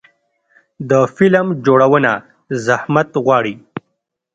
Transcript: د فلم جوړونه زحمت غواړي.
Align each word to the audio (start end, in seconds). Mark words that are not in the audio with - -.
د 0.89 0.91
فلم 1.15 1.47
جوړونه 1.65 2.11
زحمت 2.65 3.09
غواړي. 3.23 3.55